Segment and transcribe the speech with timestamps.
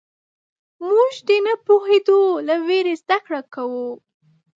[0.89, 3.87] موږ د نه پوهېدو له وېرې زدهکړه کوو.